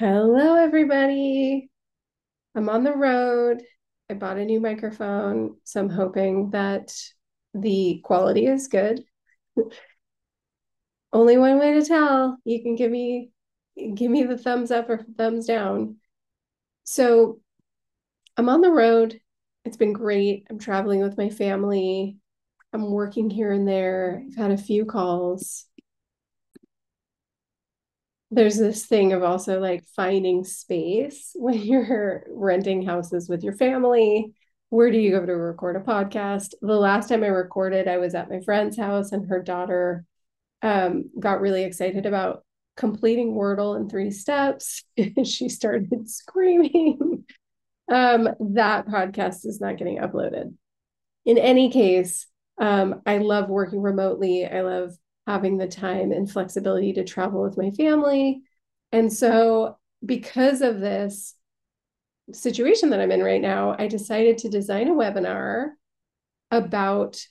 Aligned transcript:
Hello, 0.00 0.54
everybody. 0.54 1.68
I'm 2.54 2.70
on 2.70 2.84
the 2.84 2.96
road. 2.96 3.62
I 4.08 4.14
bought 4.14 4.38
a 4.38 4.46
new 4.46 4.58
microphone, 4.58 5.58
so 5.64 5.78
I'm 5.78 5.90
hoping 5.90 6.52
that 6.52 6.90
the 7.52 8.00
quality 8.02 8.46
is 8.46 8.68
good. 8.68 9.04
Only 11.12 11.36
one 11.36 11.58
way 11.58 11.74
to 11.74 11.84
tell. 11.84 12.38
You 12.44 12.62
can 12.62 12.76
give 12.76 12.90
me 12.90 13.28
give 13.94 14.10
me 14.10 14.22
the 14.22 14.38
thumbs 14.38 14.70
up 14.70 14.88
or 14.88 15.04
thumbs 15.18 15.44
down. 15.44 15.96
So 16.84 17.40
I'm 18.38 18.48
on 18.48 18.62
the 18.62 18.70
road. 18.70 19.20
It's 19.66 19.76
been 19.76 19.92
great. 19.92 20.46
I'm 20.48 20.58
traveling 20.58 21.02
with 21.02 21.18
my 21.18 21.28
family. 21.28 22.16
I'm 22.72 22.90
working 22.90 23.28
here 23.28 23.52
and 23.52 23.68
there. 23.68 24.24
I've 24.28 24.36
had 24.36 24.50
a 24.50 24.56
few 24.56 24.86
calls 24.86 25.66
there's 28.30 28.56
this 28.56 28.86
thing 28.86 29.12
of 29.12 29.22
also 29.22 29.60
like 29.60 29.84
finding 29.96 30.44
space 30.44 31.32
when 31.34 31.58
you're 31.58 32.24
renting 32.30 32.84
houses 32.84 33.28
with 33.28 33.42
your 33.42 33.54
family. 33.54 34.32
Where 34.68 34.90
do 34.90 34.98
you 34.98 35.10
go 35.10 35.26
to 35.26 35.32
record 35.32 35.74
a 35.76 35.80
podcast? 35.80 36.54
The 36.60 36.76
last 36.76 37.08
time 37.08 37.24
I 37.24 37.28
recorded, 37.28 37.88
I 37.88 37.98
was 37.98 38.14
at 38.14 38.30
my 38.30 38.40
friend's 38.40 38.76
house 38.76 39.10
and 39.10 39.28
her 39.28 39.42
daughter 39.42 40.04
um, 40.62 41.10
got 41.18 41.40
really 41.40 41.64
excited 41.64 42.06
about 42.06 42.44
completing 42.76 43.34
Wordle 43.34 43.76
in 43.76 43.88
three 43.88 44.12
steps. 44.12 44.84
she 45.24 45.48
started 45.48 45.90
screaming. 46.08 47.24
um, 47.90 48.28
that 48.38 48.86
podcast 48.86 49.44
is 49.44 49.60
not 49.60 49.76
getting 49.76 49.98
uploaded. 49.98 50.54
In 51.26 51.36
any 51.36 51.70
case, 51.70 52.26
um, 52.60 53.02
I 53.06 53.18
love 53.18 53.48
working 53.48 53.80
remotely. 53.80 54.46
I 54.46 54.60
love 54.60 54.92
having 55.26 55.58
the 55.58 55.68
time 55.68 56.12
and 56.12 56.30
flexibility 56.30 56.92
to 56.94 57.04
travel 57.04 57.42
with 57.42 57.56
my 57.58 57.70
family. 57.70 58.42
And 58.92 59.12
so, 59.12 59.78
because 60.04 60.62
of 60.62 60.80
this 60.80 61.34
situation 62.32 62.90
that 62.90 63.00
I'm 63.00 63.12
in 63.12 63.22
right 63.22 63.40
now, 63.40 63.76
I 63.78 63.86
decided 63.86 64.38
to 64.38 64.48
design 64.48 64.88
a 64.88 64.94
webinar 64.94 65.70
about 66.50 67.24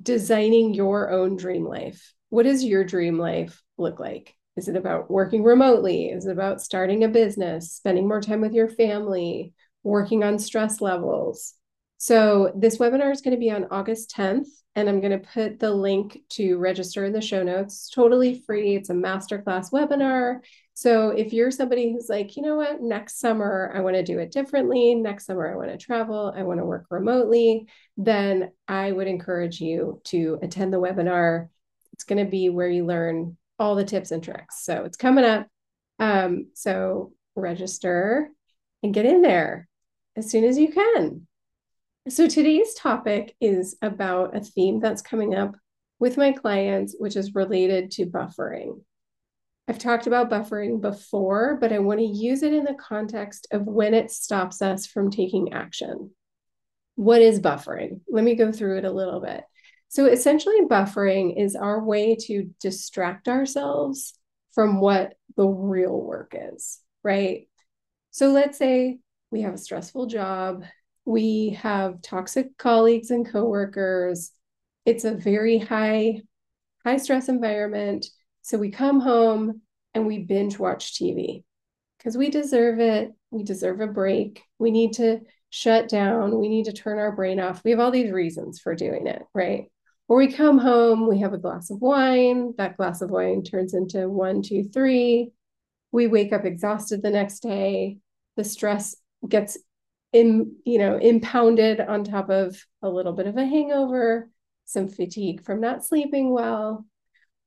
designing 0.00 0.74
your 0.74 1.10
own 1.10 1.36
dream 1.36 1.64
life. 1.64 2.14
What 2.30 2.44
does 2.44 2.64
your 2.64 2.84
dream 2.84 3.18
life 3.18 3.62
look 3.78 4.00
like? 4.00 4.34
Is 4.56 4.68
it 4.68 4.76
about 4.76 5.10
working 5.10 5.42
remotely? 5.42 6.06
Is 6.06 6.26
it 6.26 6.32
about 6.32 6.60
starting 6.60 7.04
a 7.04 7.08
business, 7.08 7.72
spending 7.72 8.06
more 8.06 8.20
time 8.20 8.40
with 8.40 8.52
your 8.52 8.68
family, 8.68 9.52
working 9.82 10.22
on 10.22 10.38
stress 10.38 10.80
levels? 10.80 11.54
So, 11.98 12.52
this 12.56 12.78
webinar 12.78 13.12
is 13.12 13.20
going 13.20 13.34
to 13.34 13.40
be 13.40 13.50
on 13.50 13.68
August 13.70 14.14
10th 14.16 14.48
and 14.76 14.88
I'm 14.88 15.00
going 15.00 15.18
to 15.18 15.26
put 15.26 15.60
the 15.60 15.72
link 15.72 16.18
to 16.30 16.58
register 16.58 17.04
in 17.04 17.12
the 17.12 17.20
show 17.20 17.42
notes. 17.42 17.88
Totally 17.90 18.42
free. 18.44 18.74
It's 18.74 18.90
a 18.90 18.94
masterclass 18.94 19.70
webinar. 19.70 20.40
So 20.74 21.10
if 21.10 21.32
you're 21.32 21.52
somebody 21.52 21.92
who's 21.92 22.08
like, 22.08 22.36
you 22.36 22.42
know 22.42 22.56
what, 22.56 22.82
next 22.82 23.20
summer 23.20 23.72
I 23.74 23.80
want 23.80 23.94
to 23.94 24.02
do 24.02 24.18
it 24.18 24.32
differently, 24.32 24.96
next 24.96 25.26
summer 25.26 25.50
I 25.50 25.56
want 25.56 25.70
to 25.70 25.78
travel, 25.78 26.34
I 26.36 26.42
want 26.42 26.58
to 26.58 26.66
work 26.66 26.86
remotely, 26.90 27.68
then 27.96 28.50
I 28.66 28.90
would 28.90 29.06
encourage 29.06 29.60
you 29.60 30.00
to 30.06 30.40
attend 30.42 30.72
the 30.72 30.80
webinar. 30.80 31.48
It's 31.92 32.04
going 32.04 32.24
to 32.24 32.30
be 32.30 32.48
where 32.48 32.68
you 32.68 32.84
learn 32.84 33.36
all 33.60 33.76
the 33.76 33.84
tips 33.84 34.10
and 34.10 34.22
tricks. 34.22 34.64
So 34.64 34.84
it's 34.84 34.96
coming 34.96 35.24
up. 35.24 35.46
Um, 36.00 36.48
so 36.54 37.12
register 37.36 38.30
and 38.82 38.92
get 38.92 39.06
in 39.06 39.22
there 39.22 39.68
as 40.16 40.28
soon 40.28 40.42
as 40.42 40.58
you 40.58 40.72
can. 40.72 41.28
So 42.06 42.28
today's 42.28 42.74
topic 42.74 43.34
is 43.40 43.78
about 43.80 44.36
a 44.36 44.40
theme 44.40 44.78
that's 44.78 45.00
coming 45.00 45.34
up 45.34 45.56
with 45.98 46.18
my 46.18 46.32
clients, 46.32 46.94
which 46.98 47.16
is 47.16 47.34
related 47.34 47.92
to 47.92 48.04
buffering. 48.04 48.82
I've 49.66 49.78
talked 49.78 50.06
about 50.06 50.28
buffering 50.28 50.82
before, 50.82 51.56
but 51.58 51.72
I 51.72 51.78
want 51.78 52.00
to 52.00 52.06
use 52.06 52.42
it 52.42 52.52
in 52.52 52.64
the 52.64 52.74
context 52.74 53.46
of 53.52 53.62
when 53.62 53.94
it 53.94 54.10
stops 54.10 54.60
us 54.60 54.86
from 54.86 55.10
taking 55.10 55.54
action. 55.54 56.10
What 56.96 57.22
is 57.22 57.40
buffering? 57.40 58.00
Let 58.10 58.22
me 58.22 58.34
go 58.34 58.52
through 58.52 58.78
it 58.78 58.84
a 58.84 58.92
little 58.92 59.20
bit. 59.20 59.42
So, 59.88 60.04
essentially, 60.04 60.60
buffering 60.70 61.42
is 61.42 61.56
our 61.56 61.82
way 61.82 62.16
to 62.26 62.50
distract 62.60 63.28
ourselves 63.28 64.12
from 64.52 64.78
what 64.78 65.14
the 65.38 65.46
real 65.46 65.98
work 65.98 66.34
is, 66.38 66.80
right? 67.02 67.48
So, 68.10 68.30
let's 68.32 68.58
say 68.58 68.98
we 69.30 69.40
have 69.40 69.54
a 69.54 69.58
stressful 69.58 70.06
job 70.08 70.64
we 71.04 71.50
have 71.62 72.02
toxic 72.02 72.56
colleagues 72.56 73.10
and 73.10 73.28
coworkers. 73.30 74.30
It's 74.86 75.04
a 75.04 75.14
very 75.14 75.58
high, 75.58 76.22
high 76.84 76.96
stress 76.96 77.28
environment. 77.28 78.06
So 78.42 78.58
we 78.58 78.70
come 78.70 79.00
home 79.00 79.62
and 79.94 80.06
we 80.06 80.18
binge 80.18 80.58
watch 80.58 80.94
TV 80.94 81.44
because 81.98 82.16
we 82.16 82.30
deserve 82.30 82.80
it. 82.80 83.12
We 83.30 83.42
deserve 83.42 83.80
a 83.80 83.86
break. 83.86 84.42
We 84.58 84.70
need 84.70 84.94
to 84.94 85.20
shut 85.50 85.88
down. 85.88 86.38
We 86.38 86.48
need 86.48 86.64
to 86.64 86.72
turn 86.72 86.98
our 86.98 87.12
brain 87.12 87.40
off. 87.40 87.62
We 87.64 87.70
have 87.70 87.80
all 87.80 87.90
these 87.90 88.10
reasons 88.10 88.60
for 88.60 88.74
doing 88.74 89.06
it, 89.06 89.22
right? 89.34 89.70
Or 90.08 90.18
we 90.18 90.32
come 90.32 90.58
home, 90.58 91.08
we 91.08 91.20
have 91.20 91.32
a 91.32 91.38
glass 91.38 91.70
of 91.70 91.80
wine. 91.80 92.54
That 92.58 92.76
glass 92.76 93.00
of 93.00 93.10
wine 93.10 93.42
turns 93.42 93.72
into 93.72 94.08
one, 94.08 94.42
two, 94.42 94.64
three. 94.64 95.30
We 95.92 96.08
wake 96.08 96.32
up 96.32 96.44
exhausted 96.44 97.02
the 97.02 97.10
next 97.10 97.40
day. 97.40 97.98
The 98.36 98.44
stress 98.44 98.96
gets 99.26 99.56
in, 100.14 100.54
you 100.64 100.78
know, 100.78 100.96
impounded 100.96 101.80
on 101.80 102.04
top 102.04 102.30
of 102.30 102.56
a 102.82 102.88
little 102.88 103.12
bit 103.12 103.26
of 103.26 103.36
a 103.36 103.44
hangover, 103.44 104.30
some 104.64 104.88
fatigue 104.88 105.42
from 105.42 105.60
not 105.60 105.84
sleeping 105.84 106.30
well, 106.30 106.86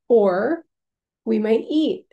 or 0.09 0.65
we 1.23 1.39
might 1.39 1.63
eat. 1.69 2.05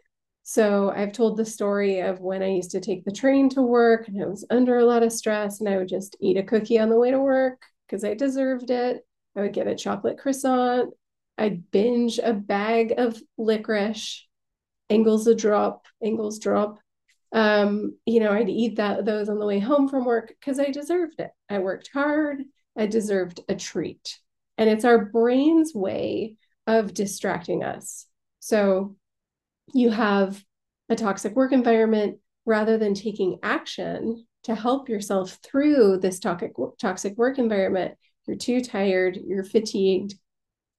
So 0.44 0.90
I've 0.90 1.12
told 1.12 1.36
the 1.36 1.44
story 1.44 2.00
of 2.00 2.20
when 2.20 2.40
I 2.42 2.50
used 2.50 2.70
to 2.70 2.80
take 2.80 3.04
the 3.04 3.10
train 3.10 3.48
to 3.50 3.62
work 3.62 4.06
and 4.06 4.22
I 4.22 4.26
was 4.26 4.46
under 4.48 4.78
a 4.78 4.84
lot 4.84 5.02
of 5.02 5.12
stress 5.12 5.58
and 5.58 5.68
I 5.68 5.76
would 5.76 5.88
just 5.88 6.16
eat 6.20 6.36
a 6.36 6.42
cookie 6.44 6.78
on 6.78 6.88
the 6.88 6.98
way 6.98 7.10
to 7.10 7.18
work 7.18 7.60
because 7.86 8.04
I 8.04 8.14
deserved 8.14 8.70
it. 8.70 9.04
I 9.36 9.40
would 9.40 9.52
get 9.52 9.66
a 9.66 9.74
chocolate 9.74 10.18
croissant. 10.18 10.94
I'd 11.36 11.68
binge 11.72 12.20
a 12.20 12.32
bag 12.32 12.94
of 12.96 13.20
licorice, 13.36 14.24
Engels 14.88 15.26
a 15.26 15.34
drop, 15.34 15.86
Engels 16.00 16.38
drop, 16.38 16.78
um, 17.34 17.98
you 18.06 18.20
know, 18.20 18.30
I'd 18.30 18.48
eat 18.48 18.76
that 18.76 19.04
those 19.04 19.28
on 19.28 19.40
the 19.40 19.46
way 19.46 19.58
home 19.58 19.88
from 19.88 20.04
work 20.04 20.28
because 20.28 20.60
I 20.60 20.70
deserved 20.70 21.18
it. 21.18 21.30
I 21.50 21.58
worked 21.58 21.90
hard. 21.92 22.44
I 22.78 22.86
deserved 22.86 23.40
a 23.48 23.56
treat. 23.56 24.18
And 24.56 24.70
it's 24.70 24.84
our 24.84 25.06
brain's 25.06 25.74
way 25.74 26.36
of 26.68 26.94
distracting 26.94 27.64
us. 27.64 28.06
So 28.38 28.94
you 29.74 29.90
have 29.90 30.42
a 30.88 30.94
toxic 30.94 31.34
work 31.34 31.50
environment 31.50 32.18
rather 32.46 32.78
than 32.78 32.94
taking 32.94 33.40
action 33.42 34.26
to 34.44 34.54
help 34.54 34.88
yourself 34.88 35.38
through 35.42 35.98
this 35.98 36.20
toxic 36.20 36.52
toxic 36.80 37.16
work 37.18 37.38
environment. 37.38 37.96
You're 38.26 38.36
too 38.36 38.60
tired, 38.60 39.16
you're 39.16 39.44
fatigued, 39.44 40.14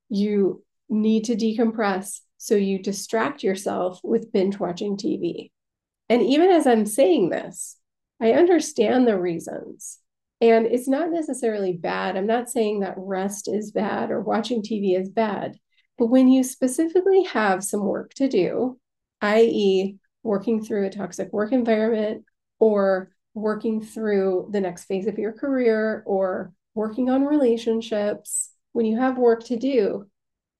you 0.07 0.63
need 0.87 1.25
to 1.25 1.35
decompress. 1.35 2.22
So 2.37 2.55
you 2.55 2.81
distract 2.81 3.43
yourself 3.43 3.99
with 4.03 4.31
binge 4.31 4.57
watching 4.57 4.95
TV. 4.95 5.51
And 6.09 6.21
even 6.21 6.51
as 6.51 6.67
I'm 6.67 6.85
saying 6.85 7.29
this, 7.29 7.77
I 8.21 8.33
understand 8.33 9.07
the 9.07 9.19
reasons. 9.19 9.99
And 10.41 10.66
it's 10.66 10.88
not 10.88 11.11
necessarily 11.11 11.73
bad. 11.73 12.17
I'm 12.17 12.27
not 12.27 12.49
saying 12.49 12.81
that 12.81 12.95
rest 12.97 13.47
is 13.47 13.71
bad 13.71 14.11
or 14.11 14.21
watching 14.21 14.61
TV 14.61 14.99
is 14.99 15.09
bad. 15.09 15.57
But 15.97 16.07
when 16.07 16.27
you 16.27 16.43
specifically 16.43 17.23
have 17.23 17.63
some 17.63 17.83
work 17.85 18.13
to 18.16 18.27
do, 18.27 18.79
i.e., 19.21 19.97
working 20.23 20.63
through 20.63 20.85
a 20.85 20.89
toxic 20.89 21.31
work 21.31 21.51
environment 21.51 22.25
or 22.59 23.11
working 23.33 23.81
through 23.81 24.49
the 24.51 24.61
next 24.61 24.85
phase 24.85 25.07
of 25.07 25.17
your 25.17 25.31
career 25.31 26.03
or 26.05 26.51
working 26.73 27.09
on 27.09 27.23
relationships, 27.23 28.51
when 28.73 28.85
you 28.85 28.99
have 28.99 29.17
work 29.17 29.43
to 29.45 29.57
do, 29.57 30.05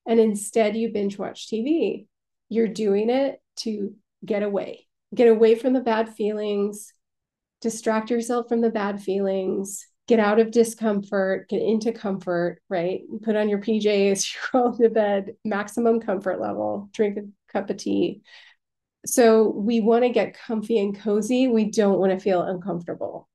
and 0.08 0.20
instead 0.20 0.76
you 0.76 0.90
binge 0.90 1.18
watch 1.18 1.48
TV, 1.48 2.08
you're 2.48 2.68
doing 2.68 3.10
it 3.10 3.42
to 3.58 3.94
get 4.24 4.44
away 4.44 4.86
get 5.16 5.28
away 5.28 5.56
from 5.56 5.74
the 5.74 5.82
bad 5.82 6.14
feelings, 6.14 6.94
distract 7.62 8.10
yourself 8.10 8.48
from 8.48 8.62
the 8.62 8.70
bad 8.70 9.02
feelings, 9.02 9.88
get 10.08 10.20
out 10.20 10.40
of 10.40 10.52
discomfort, 10.52 11.50
get 11.50 11.62
into 11.62 11.92
comfort, 11.92 12.62
right? 12.70 13.02
Put 13.24 13.36
on 13.36 13.50
your 13.50 13.60
PJs, 13.60 14.34
you 14.34 14.40
roll 14.54 14.78
to 14.78 14.90
bed, 14.90 15.36
maximum 15.44 16.00
comfort 16.00 16.40
level, 16.40 16.90
drink 16.94 17.18
a 17.18 17.52
cup 17.52 17.70
of 17.70 17.78
tea. 17.78 18.22
So 19.06 19.50
we 19.50 19.82
want 19.82 20.04
to 20.04 20.10
get 20.10 20.38
comfy 20.38 20.80
and 20.80 21.00
cozy. 21.00 21.48
We 21.48 21.72
don't 21.72 22.00
want 22.00 22.12
to 22.12 22.20
feel 22.20 22.42
uncomfortable. 22.42 23.30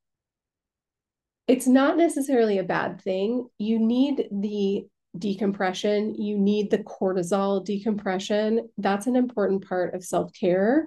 It's 1.47 1.67
not 1.67 1.97
necessarily 1.97 2.59
a 2.59 2.65
bad 2.65 3.01
thing. 3.01 3.49
You 3.59 3.79
need 3.79 4.29
the 4.31 4.87
decompression, 5.19 6.15
you 6.15 6.39
need 6.39 6.71
the 6.71 6.79
cortisol 6.79 7.65
decompression. 7.65 8.69
That's 8.79 9.09
an 9.09 9.17
important 9.17 9.67
part 9.67 9.95
of 9.95 10.05
self 10.05 10.33
care 10.33 10.87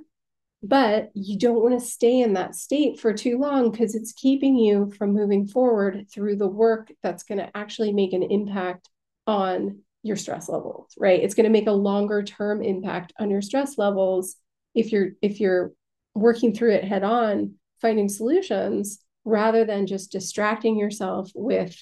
but 0.63 1.11
you 1.13 1.37
don't 1.37 1.61
want 1.61 1.79
to 1.79 1.85
stay 1.85 2.21
in 2.21 2.33
that 2.33 2.55
state 2.55 2.99
for 2.99 3.13
too 3.13 3.37
long 3.37 3.69
because 3.69 3.95
it's 3.95 4.13
keeping 4.13 4.57
you 4.57 4.91
from 4.97 5.13
moving 5.13 5.45
forward 5.45 6.05
through 6.11 6.35
the 6.35 6.47
work 6.47 6.91
that's 7.01 7.23
going 7.23 7.37
to 7.37 7.57
actually 7.57 7.91
make 7.91 8.13
an 8.13 8.23
impact 8.23 8.89
on 9.27 9.79
your 10.03 10.15
stress 10.15 10.49
levels 10.49 10.93
right 10.97 11.21
it's 11.21 11.33
going 11.33 11.45
to 11.45 11.49
make 11.49 11.67
a 11.67 11.71
longer 11.71 12.23
term 12.23 12.61
impact 12.61 13.13
on 13.19 13.29
your 13.29 13.41
stress 13.41 13.77
levels 13.77 14.35
if 14.75 14.91
you're 14.91 15.11
if 15.21 15.39
you're 15.39 15.71
working 16.15 16.53
through 16.53 16.73
it 16.73 16.83
head 16.83 17.03
on, 17.03 17.55
finding 17.81 18.09
solutions 18.09 18.99
rather 19.25 19.65
than 19.65 19.87
just 19.87 20.11
distracting 20.11 20.77
yourself 20.77 21.31
with 21.33 21.75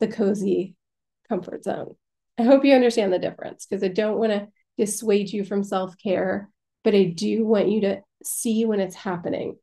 the 0.00 0.08
cozy 0.08 0.74
comfort 1.28 1.64
zone. 1.64 1.94
I 2.38 2.44
hope 2.44 2.64
you 2.64 2.74
understand 2.74 3.12
the 3.12 3.18
difference 3.18 3.66
because 3.66 3.82
I 3.82 3.88
don't 3.88 4.18
want 4.18 4.32
to 4.32 4.48
dissuade 4.76 5.32
you 5.32 5.44
from 5.44 5.64
self 5.64 5.94
care, 5.98 6.50
but 6.88 6.94
I 6.94 7.04
do 7.04 7.44
want 7.44 7.68
you 7.68 7.82
to 7.82 8.00
see 8.24 8.64
when 8.64 8.80
it's 8.80 8.96
happening. 8.96 9.58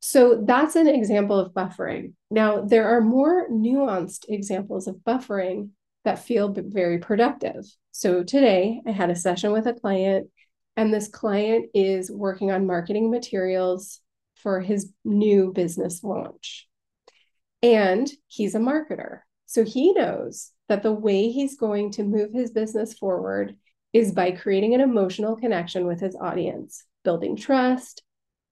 So 0.00 0.42
that's 0.46 0.76
an 0.76 0.88
example 0.88 1.38
of 1.38 1.52
buffering. 1.52 2.14
Now, 2.30 2.62
there 2.62 2.88
are 2.96 3.02
more 3.02 3.50
nuanced 3.50 4.24
examples 4.30 4.86
of 4.86 4.96
buffering 5.06 5.72
that 6.06 6.24
feel 6.24 6.54
very 6.56 7.00
productive. 7.00 7.66
So 7.90 8.22
today 8.22 8.80
I 8.86 8.92
had 8.92 9.10
a 9.10 9.14
session 9.14 9.52
with 9.52 9.66
a 9.66 9.74
client, 9.74 10.30
and 10.74 10.90
this 10.90 11.08
client 11.08 11.66
is 11.74 12.10
working 12.10 12.50
on 12.50 12.66
marketing 12.66 13.10
materials 13.10 14.00
for 14.36 14.60
his 14.60 14.90
new 15.04 15.52
business 15.52 16.02
launch. 16.02 16.66
And 17.62 18.10
he's 18.26 18.54
a 18.54 18.58
marketer. 18.58 19.18
So 19.44 19.64
he 19.66 19.92
knows 19.92 20.50
that 20.70 20.82
the 20.82 20.92
way 20.92 21.28
he's 21.28 21.58
going 21.58 21.90
to 21.90 22.04
move 22.04 22.32
his 22.32 22.52
business 22.52 22.94
forward 22.94 23.56
is 23.94 24.12
by 24.12 24.32
creating 24.32 24.74
an 24.74 24.80
emotional 24.80 25.36
connection 25.36 25.86
with 25.86 26.00
his 26.00 26.16
audience, 26.16 26.84
building 27.04 27.36
trust, 27.36 28.02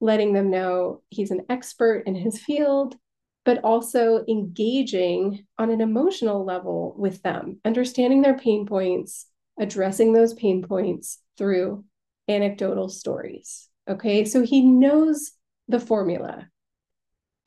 letting 0.00 0.32
them 0.32 0.50
know 0.50 1.02
he's 1.10 1.32
an 1.32 1.44
expert 1.50 2.04
in 2.06 2.14
his 2.14 2.38
field, 2.38 2.96
but 3.44 3.62
also 3.64 4.24
engaging 4.28 5.44
on 5.58 5.70
an 5.70 5.80
emotional 5.80 6.44
level 6.44 6.94
with 6.96 7.20
them, 7.22 7.58
understanding 7.64 8.22
their 8.22 8.38
pain 8.38 8.66
points, 8.66 9.26
addressing 9.58 10.12
those 10.12 10.32
pain 10.32 10.62
points 10.62 11.18
through 11.36 11.84
anecdotal 12.28 12.88
stories. 12.88 13.68
Okay, 13.88 14.24
so 14.24 14.42
he 14.42 14.62
knows 14.62 15.32
the 15.66 15.80
formula. 15.80 16.46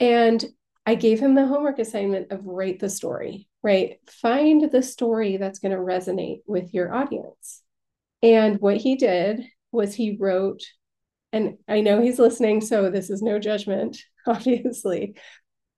And 0.01 0.44
I 0.86 0.95
gave 0.95 1.19
him 1.19 1.33
the 1.33 1.47
homework 1.47 1.80
assignment 1.80 2.31
of 2.31 2.45
write 2.45 2.80
the 2.80 2.89
story, 2.89 3.47
right? 3.63 4.00
Find 4.09 4.69
the 4.69 4.83
story 4.83 5.38
that's 5.38 5.59
going 5.59 5.71
to 5.71 5.77
resonate 5.77 6.42
with 6.45 6.74
your 6.74 6.94
audience. 6.94 7.63
And 8.25 8.60
what 8.60 8.77
he 8.77 8.95
did 8.95 9.45
was 9.72 9.94
he 9.94 10.18
wrote, 10.19 10.63
and 11.31 11.60
I 11.68 11.81
know 11.81 12.01
he's 12.01 12.18
listening, 12.18 12.62
so 12.62 12.89
this 12.89 13.12
is 13.12 13.22
no 13.22 13.38
judgment, 13.38 14.00
obviously, 14.25 15.16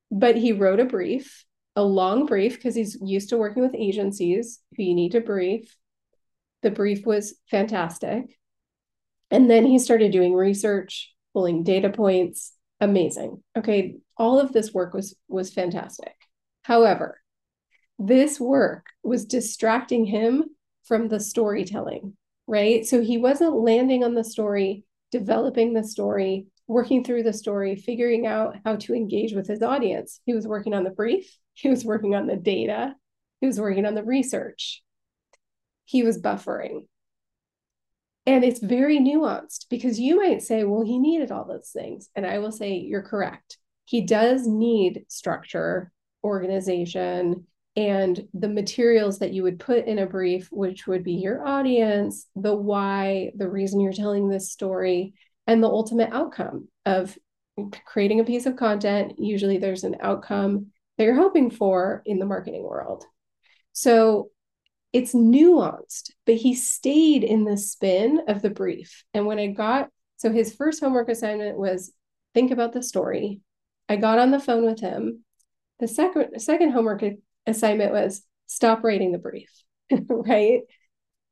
but 0.09 0.37
he 0.37 0.53
wrote 0.53 0.79
a 0.79 0.85
brief, 0.85 1.43
a 1.75 1.83
long 1.83 2.25
brief, 2.25 2.55
because 2.55 2.73
he's 2.73 2.97
used 3.01 3.29
to 3.29 3.37
working 3.37 3.63
with 3.63 3.75
agencies 3.75 4.61
who 4.77 4.83
you 4.83 4.95
need 4.95 5.11
to 5.11 5.19
brief. 5.19 5.75
The 6.61 6.71
brief 6.71 7.05
was 7.05 7.35
fantastic. 7.51 8.39
And 9.29 9.49
then 9.49 9.65
he 9.65 9.77
started 9.77 10.13
doing 10.13 10.33
research, 10.33 11.13
pulling 11.33 11.63
data 11.63 11.89
points. 11.89 12.53
Amazing. 12.79 13.43
Okay, 13.57 13.97
all 14.15 14.39
of 14.39 14.53
this 14.53 14.73
work 14.73 14.93
was 14.93 15.17
was 15.27 15.53
fantastic. 15.53 16.15
However, 16.61 17.19
this 17.99 18.39
work 18.39 18.85
was 19.03 19.25
distracting 19.25 20.05
him 20.05 20.45
from 20.85 21.09
the 21.09 21.19
storytelling, 21.19 22.15
right? 22.47 22.85
So 22.85 23.01
he 23.01 23.17
wasn't 23.17 23.55
landing 23.55 24.03
on 24.03 24.15
the 24.15 24.23
story, 24.23 24.83
developing 25.11 25.73
the 25.73 25.83
story, 25.83 26.47
working 26.67 27.03
through 27.03 27.23
the 27.23 27.33
story, 27.33 27.75
figuring 27.75 28.25
out 28.25 28.57
how 28.65 28.77
to 28.77 28.93
engage 28.93 29.33
with 29.33 29.47
his 29.47 29.61
audience. 29.61 30.19
He 30.25 30.33
was 30.33 30.47
working 30.47 30.73
on 30.73 30.83
the 30.83 30.89
brief, 30.89 31.37
he 31.53 31.69
was 31.69 31.85
working 31.85 32.15
on 32.15 32.27
the 32.27 32.37
data, 32.37 32.95
he 33.41 33.47
was 33.47 33.59
working 33.59 33.85
on 33.85 33.95
the 33.95 34.03
research. 34.03 34.81
He 35.85 36.03
was 36.03 36.21
buffering. 36.21 36.87
And 38.25 38.43
it's 38.43 38.59
very 38.59 38.99
nuanced 38.99 39.67
because 39.69 40.01
you 40.01 40.17
might 40.17 40.43
say, 40.43 40.65
well, 40.65 40.83
he 40.83 40.99
needed 40.99 41.31
all 41.31 41.45
those 41.45 41.69
things. 41.69 42.09
And 42.13 42.25
I 42.25 42.39
will 42.39 42.51
say, 42.51 42.73
you're 42.73 43.01
correct. 43.01 43.57
He 43.85 44.01
does 44.01 44.45
need 44.45 45.05
structure, 45.07 45.93
organization, 46.25 47.45
and 47.77 48.27
the 48.33 48.49
materials 48.49 49.19
that 49.19 49.33
you 49.33 49.43
would 49.43 49.59
put 49.59 49.85
in 49.85 49.99
a 49.99 50.07
brief, 50.07 50.49
which 50.51 50.87
would 50.87 51.03
be 51.03 51.13
your 51.13 51.47
audience, 51.47 52.25
the 52.35 52.53
why, 52.53 53.31
the 53.35 53.47
reason 53.47 53.79
you're 53.79 53.93
telling 53.93 54.27
this 54.27 54.51
story, 54.51 55.13
and 55.45 55.63
the 55.63 55.67
ultimate 55.67 56.09
outcome 56.11 56.67
of 56.87 57.15
creating 57.85 58.19
a 58.19 58.23
piece 58.23 58.47
of 58.47 58.55
content. 58.55 59.13
Usually 59.19 59.59
there's 59.59 59.83
an 59.83 59.97
outcome 60.01 60.67
that 60.97 61.03
you're 61.03 61.13
hoping 61.13 61.51
for 61.51 62.01
in 62.03 62.17
the 62.17 62.25
marketing 62.25 62.63
world. 62.63 63.05
So 63.73 64.31
it's 64.91 65.13
nuanced, 65.13 66.09
but 66.25 66.35
he 66.35 66.55
stayed 66.55 67.23
in 67.23 67.43
the 67.43 67.57
spin 67.57 68.21
of 68.27 68.41
the 68.41 68.49
brief. 68.49 69.03
And 69.13 69.27
when 69.27 69.37
I 69.37 69.47
got, 69.47 69.89
so 70.15 70.31
his 70.31 70.55
first 70.55 70.79
homework 70.79 71.09
assignment 71.09 71.59
was 71.59 71.93
think 72.33 72.49
about 72.49 72.73
the 72.73 72.81
story. 72.81 73.41
I 73.87 73.97
got 73.97 74.17
on 74.17 74.31
the 74.31 74.39
phone 74.39 74.65
with 74.65 74.79
him. 74.79 75.23
The 75.79 75.87
second 75.87 76.41
second 76.41 76.71
homework 76.71 77.03
assignment 77.47 77.91
was 77.91 78.23
stop 78.45 78.83
writing 78.83 79.11
the 79.11 79.17
brief, 79.17 79.49
right? 80.09 80.61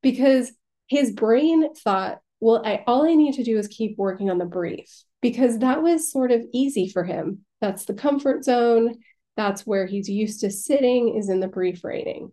Because 0.02 0.52
his 0.88 1.12
brain 1.12 1.74
thought 1.76 2.20
well, 2.42 2.62
I 2.66 2.84
all 2.86 3.08
I 3.08 3.16
need 3.16 3.34
to 3.36 3.44
do 3.44 3.58
is 3.58 3.68
keep 3.68 3.98
working 3.98 4.30
on 4.30 4.38
the 4.38 4.46
brief 4.46 5.04
because 5.22 5.60
that 5.60 5.82
was 5.82 6.12
sort 6.12 6.32
of 6.32 6.46
easy 6.54 6.90
for 6.90 7.04
him. 7.04 7.46
That's 7.62 7.86
the 7.86 7.94
comfort 7.94 8.44
zone. 8.44 8.96
That's 9.38 9.66
where 9.66 9.86
he's 9.86 10.10
used 10.10 10.42
to 10.42 10.52
sitting 10.52 11.16
is 11.18 11.30
in 11.30 11.40
the 11.40 11.48
brief 11.48 11.84
writing. 11.84 12.32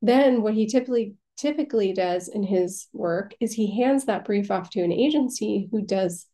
Then 0.00 0.42
what 0.42 0.54
he 0.54 0.66
typically 0.66 1.14
typically 1.36 1.92
does 1.92 2.28
in 2.28 2.42
his 2.42 2.88
work 2.92 3.34
is 3.40 3.52
he 3.52 3.80
hands 3.80 4.04
that 4.06 4.24
brief 4.24 4.50
off 4.50 4.70
to 4.70 4.82
an 4.82 4.92
agency 4.92 5.68
who 5.70 5.82
does 5.82 6.26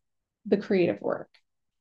the 0.46 0.56
creative 0.56 1.00
work. 1.00 1.28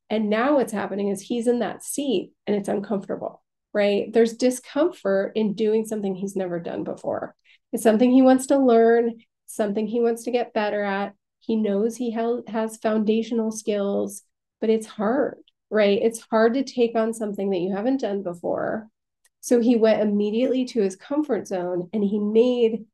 And 0.10 0.30
now 0.30 0.56
what's 0.56 0.74
happening 0.74 1.10
is 1.10 1.22
he's 1.22 1.48
in 1.48 1.60
that 1.60 1.84
seat 1.84 2.31
and 2.46 2.56
it's 2.56 2.70
uncomfortable, 2.70 3.42
right? 3.77 4.12
There's 4.12 4.33
discomfort 4.33 5.33
in 5.35 5.53
doing 5.53 5.85
something 5.85 6.15
he's 6.15 6.35
never 6.35 6.59
done 6.59 6.83
before. 6.83 7.35
It's 7.71 7.83
something 7.83 8.12
he 8.12 8.24
wants 8.24 8.47
to 8.47 8.57
learn, 8.57 9.19
something 9.45 9.85
he 9.85 10.01
wants 10.01 10.24
to 10.24 10.31
get 10.31 10.56
better 10.56 10.83
at. 10.83 11.13
He 11.39 11.56
knows 11.56 11.95
he 11.95 12.12
has 12.12 12.77
foundational 12.77 13.51
skills, 13.51 14.24
but 14.59 14.71
it's 14.71 14.88
hard, 14.88 15.38
right? 15.69 16.00
It's 16.01 16.25
hard 16.31 16.56
to 16.56 16.63
take 16.63 16.95
on 16.95 17.13
something 17.13 17.51
that 17.51 17.59
you 17.59 17.75
haven't 17.75 18.01
done 18.01 18.24
before. 18.24 18.89
So 19.41 19.62
he 19.62 19.75
went 19.75 20.01
immediately 20.01 20.65
to 20.65 20.81
his 20.81 20.95
comfort 20.95 21.47
zone 21.47 21.89
and 21.94 22.03
he 22.03 22.18
made 22.18 22.85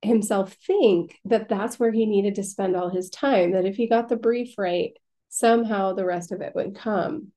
himself 0.00 0.56
think 0.66 1.18
that 1.26 1.50
that's 1.50 1.78
where 1.78 1.92
he 1.92 2.06
needed 2.06 2.36
to 2.36 2.42
spend 2.42 2.74
all 2.74 2.88
his 2.88 3.10
time, 3.10 3.52
that 3.52 3.66
if 3.66 3.76
he 3.76 3.86
got 3.86 4.08
the 4.08 4.16
brief 4.16 4.54
right, 4.56 4.92
somehow 5.28 5.92
the 5.92 6.06
rest 6.06 6.32
of 6.32 6.40
it 6.40 6.54
would 6.54 6.74
come. 6.74 7.32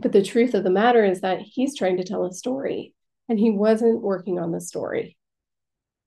But 0.00 0.12
the 0.12 0.22
truth 0.22 0.54
of 0.54 0.64
the 0.64 0.70
matter 0.70 1.04
is 1.04 1.20
that 1.20 1.40
he's 1.40 1.76
trying 1.76 1.98
to 1.98 2.04
tell 2.04 2.24
a 2.24 2.32
story 2.32 2.94
and 3.28 3.38
he 3.38 3.50
wasn't 3.50 4.02
working 4.02 4.38
on 4.38 4.50
the 4.50 4.60
story. 4.60 5.16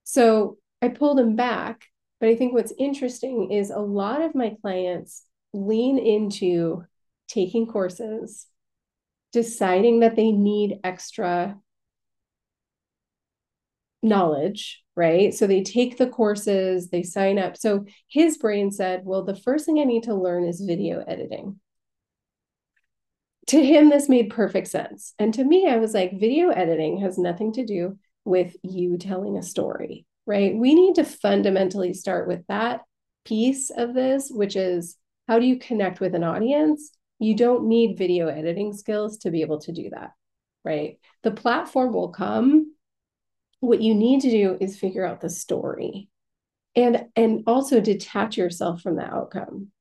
So 0.04 0.58
I 0.80 0.88
pulled 0.88 1.18
him 1.18 1.36
back 1.36 1.84
but 2.20 2.28
I 2.28 2.36
think 2.36 2.52
what's 2.52 2.72
interesting 2.78 3.52
is 3.52 3.70
a 3.70 3.78
lot 3.78 4.22
of 4.22 4.34
my 4.34 4.56
clients 4.60 5.24
lean 5.52 5.98
into 5.98 6.84
taking 7.28 7.66
courses, 7.66 8.46
deciding 9.32 10.00
that 10.00 10.16
they 10.16 10.32
need 10.32 10.80
extra 10.82 11.56
knowledge, 14.02 14.82
right? 14.96 15.32
So 15.32 15.46
they 15.46 15.62
take 15.62 15.96
the 15.96 16.08
courses, 16.08 16.88
they 16.88 17.02
sign 17.02 17.38
up. 17.38 17.56
So 17.56 17.84
his 18.08 18.38
brain 18.38 18.70
said, 18.70 19.02
well, 19.04 19.24
the 19.24 19.36
first 19.36 19.66
thing 19.66 19.78
I 19.78 19.84
need 19.84 20.04
to 20.04 20.14
learn 20.14 20.44
is 20.44 20.60
video 20.60 21.04
editing. 21.06 21.60
To 23.48 23.64
him, 23.64 23.90
this 23.90 24.08
made 24.08 24.30
perfect 24.30 24.68
sense. 24.68 25.14
And 25.18 25.32
to 25.34 25.44
me, 25.44 25.66
I 25.68 25.78
was 25.78 25.94
like, 25.94 26.18
video 26.18 26.50
editing 26.50 26.98
has 27.00 27.18
nothing 27.18 27.52
to 27.54 27.64
do 27.64 27.98
with 28.24 28.56
you 28.62 28.98
telling 28.98 29.36
a 29.36 29.42
story 29.42 30.06
right? 30.28 30.54
We 30.54 30.74
need 30.74 30.96
to 30.96 31.04
fundamentally 31.04 31.94
start 31.94 32.28
with 32.28 32.46
that 32.48 32.82
piece 33.24 33.70
of 33.70 33.94
this, 33.94 34.30
which 34.30 34.56
is 34.56 34.96
how 35.26 35.38
do 35.38 35.46
you 35.46 35.58
connect 35.58 36.00
with 36.00 36.14
an 36.14 36.22
audience? 36.22 36.92
You 37.18 37.34
don't 37.34 37.66
need 37.66 37.98
video 37.98 38.28
editing 38.28 38.74
skills 38.74 39.16
to 39.18 39.30
be 39.30 39.40
able 39.40 39.58
to 39.60 39.72
do 39.72 39.88
that, 39.90 40.12
right? 40.64 40.98
The 41.22 41.30
platform 41.30 41.94
will 41.94 42.10
come. 42.10 42.74
What 43.60 43.80
you 43.80 43.94
need 43.94 44.20
to 44.20 44.30
do 44.30 44.58
is 44.60 44.78
figure 44.78 45.04
out 45.04 45.22
the 45.22 45.30
story 45.30 46.08
and 46.76 47.06
and 47.16 47.44
also 47.46 47.80
detach 47.80 48.36
yourself 48.36 48.82
from 48.82 48.96
the 48.96 49.04
outcome. 49.04 49.72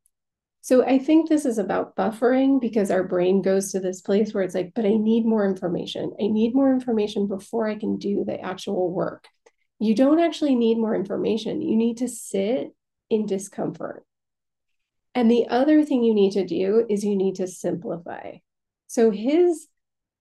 So 0.67 0.83
I 0.83 0.99
think 0.99 1.29
this 1.29 1.45
is 1.45 1.57
about 1.57 1.95
buffering 1.95 2.59
because 2.59 2.91
our 2.91 3.03
brain 3.03 3.41
goes 3.41 3.71
to 3.71 3.79
this 3.79 4.01
place 4.01 4.33
where 4.33 4.43
it's 4.43 4.55
like, 4.55 4.73
but 4.75 4.85
I 4.85 4.95
need 4.95 5.25
more 5.25 5.45
information. 5.45 6.11
I 6.21 6.27
need 6.27 6.53
more 6.53 6.73
information 6.73 7.27
before 7.27 7.69
I 7.69 7.75
can 7.75 7.97
do 7.97 8.25
the 8.25 8.39
actual 8.39 8.91
work 8.91 9.27
you 9.79 9.93
don't 9.93 10.19
actually 10.19 10.55
need 10.55 10.77
more 10.77 10.95
information. 10.95 11.61
You 11.61 11.75
need 11.75 11.97
to 11.97 12.07
sit 12.07 12.73
in 13.09 13.25
discomfort. 13.25 14.05
And 15.13 15.29
the 15.29 15.47
other 15.47 15.83
thing 15.83 16.03
you 16.03 16.13
need 16.13 16.33
to 16.33 16.45
do 16.45 16.85
is 16.89 17.03
you 17.03 17.15
need 17.15 17.35
to 17.35 17.47
simplify. 17.47 18.37
So 18.87 19.11
his 19.11 19.67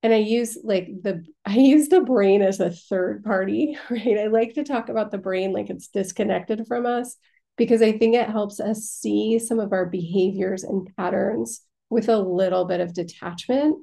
and 0.03 0.13
I 0.13 0.19
use 0.19 0.59
like 0.63 0.89
the 1.03 1.25
I 1.45 1.57
use 1.57 1.89
the 1.89 2.01
brain 2.01 2.43
as 2.43 2.61
a 2.61 2.71
third 2.71 3.25
party, 3.25 3.79
right? 3.91 4.19
I 4.19 4.27
like 4.27 4.55
to 4.55 4.65
talk 4.65 4.89
about 4.89 5.11
the 5.11 5.19
brain 5.19 5.53
like 5.53 5.71
it's 5.71 5.89
disconnected 5.89 6.67
from 6.67 6.87
us. 6.87 7.17
Because 7.57 7.83
I 7.83 7.97
think 7.97 8.15
it 8.15 8.29
helps 8.29 8.61
us 8.61 8.83
see 8.85 9.39
some 9.39 9.59
of 9.61 9.73
our 9.73 9.87
behaviors 9.87 10.63
and 10.63 10.89
patterns 10.97 11.63
with 11.89 12.09
a 12.09 12.19
little 12.19 12.65
bit 12.65 12.81
of 12.81 12.95
detachment 12.95 13.79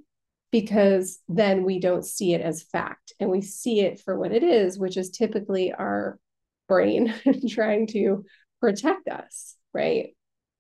because 0.52 1.20
then 1.28 1.64
we 1.64 1.80
don't 1.80 2.06
see 2.06 2.34
it 2.34 2.42
as 2.42 2.62
fact 2.62 3.14
and 3.20 3.30
we 3.30 3.42
see 3.42 3.80
it 3.80 4.00
for 4.00 4.20
what 4.20 4.32
it 4.32 4.44
is, 4.44 4.78
which 4.78 4.98
is 4.98 5.10
typically 5.10 5.74
our 5.74 6.20
brain 6.68 7.14
trying 7.50 7.88
to 7.88 8.24
protect 8.62 9.08
us, 9.08 9.56
right? 9.74 10.16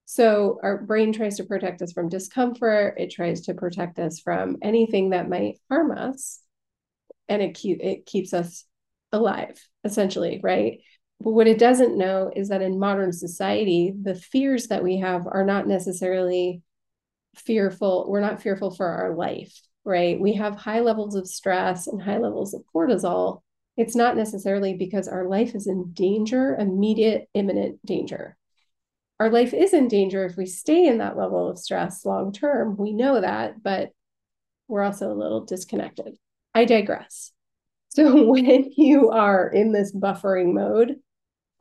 So 0.05 0.59
our 0.63 0.81
brain 0.81 1.13
tries 1.13 1.37
to 1.37 1.43
protect 1.43 1.81
us 1.81 1.93
from 1.93 2.09
discomfort, 2.09 2.95
it 2.97 3.11
tries 3.11 3.41
to 3.41 3.53
protect 3.53 3.99
us 3.99 4.19
from 4.19 4.57
anything 4.61 5.11
that 5.11 5.29
might 5.29 5.59
harm 5.69 5.91
us 5.91 6.39
and 7.29 7.41
it 7.41 7.53
keep, 7.53 7.79
it 7.81 8.05
keeps 8.05 8.33
us 8.33 8.65
alive 9.11 9.59
essentially, 9.83 10.39
right? 10.43 10.79
But 11.23 11.31
what 11.31 11.47
it 11.47 11.57
doesn't 11.57 11.97
know 11.97 12.31
is 12.35 12.49
that 12.49 12.61
in 12.61 12.77
modern 12.77 13.13
society, 13.13 13.93
the 13.99 14.13
fears 14.13 14.67
that 14.67 14.83
we 14.83 14.97
have 14.99 15.25
are 15.25 15.45
not 15.45 15.67
necessarily 15.67 16.61
fearful. 17.35 18.05
We're 18.09 18.19
not 18.19 18.41
fearful 18.41 18.71
for 18.71 18.87
our 18.87 19.15
life, 19.15 19.57
right? 19.85 20.19
We 20.19 20.33
have 20.33 20.57
high 20.57 20.81
levels 20.81 21.15
of 21.15 21.27
stress 21.27 21.87
and 21.87 22.01
high 22.01 22.17
levels 22.17 22.53
of 22.53 22.63
cortisol. 22.75 23.41
It's 23.77 23.95
not 23.95 24.17
necessarily 24.17 24.73
because 24.73 25.07
our 25.07 25.25
life 25.25 25.55
is 25.55 25.65
in 25.65 25.93
danger, 25.93 26.57
immediate, 26.59 27.29
imminent 27.33 27.83
danger. 27.85 28.35
Our 29.21 29.29
life 29.29 29.53
is 29.53 29.73
in 29.73 29.87
danger 29.87 30.25
if 30.25 30.35
we 30.35 30.45
stay 30.45 30.85
in 30.85 30.97
that 30.97 31.17
level 31.17 31.49
of 31.49 31.57
stress 31.57 32.03
long 32.03 32.33
term. 32.33 32.75
We 32.75 32.91
know 32.91 33.21
that, 33.21 33.63
but 33.63 33.91
we're 34.67 34.83
also 34.83 35.09
a 35.09 35.15
little 35.15 35.45
disconnected. 35.45 36.17
I 36.53 36.65
digress. 36.65 37.31
So 37.87 38.25
when 38.29 38.71
you 38.75 39.11
are 39.11 39.47
in 39.47 39.71
this 39.71 39.95
buffering 39.95 40.53
mode, 40.53 40.97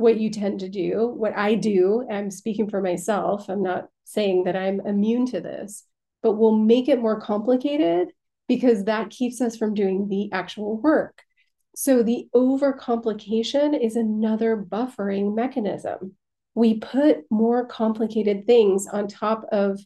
what 0.03 0.21
you 0.21 0.31
tend 0.31 0.61
to 0.61 0.69
do, 0.69 1.07
what 1.17 1.37
I 1.37 1.55
do, 1.55 2.07
I'm 2.11 2.31
speaking 2.31 2.69
for 2.69 2.83
myself, 2.83 3.49
I'm 3.49 3.63
not 3.63 3.89
saying 4.05 4.45
that 4.45 4.57
I'm 4.57 4.81
immune 4.81 5.27
to 5.27 5.41
this, 5.41 5.85
but 6.23 6.33
we'll 6.33 6.57
make 6.57 6.89
it 6.89 7.01
more 7.01 7.21
complicated 7.21 8.09
because 8.49 8.85
that 8.85 9.11
keeps 9.11 9.41
us 9.41 9.57
from 9.57 9.75
doing 9.75 10.09
the 10.09 10.31
actual 10.33 10.77
work. 10.81 11.23
So 11.75 12.03
the 12.03 12.29
overcomplication 12.35 13.79
is 13.81 13.97
another 13.97 14.57
buffering 14.57 15.35
mechanism. 15.35 16.17
We 16.55 16.79
put 16.79 17.21
more 17.31 17.67
complicated 17.67 18.47
things 18.47 18.87
on 18.87 19.09
top 19.09 19.47
of 19.51 19.81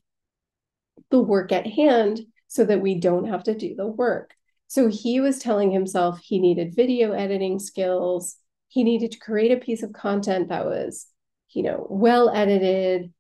the 1.11 1.21
work 1.21 1.53
at 1.53 1.67
hand 1.67 2.23
so 2.49 2.65
that 2.65 2.81
we 2.81 2.97
don't 2.97 3.27
have 3.27 3.45
to 3.45 3.55
do 3.55 3.77
the 3.77 3.87
work. 3.87 4.35
So 4.67 4.89
he 4.89 5.21
was 5.21 5.39
telling 5.39 5.71
himself 5.71 6.19
he 6.19 6.41
needed 6.41 6.75
video 6.75 7.13
editing 7.13 7.61
skills. 7.61 8.37
He 8.69 8.85
needed 8.85 9.13
to 9.13 9.19
create 9.19 9.53
a 9.53 9.65
piece 9.65 9.83
of 9.83 9.93
content 9.93 10.49
that 10.49 10.67
was, 10.67 11.07
you 11.51 11.63
know, 11.63 11.87
well 11.89 12.31
edited, 12.31 13.13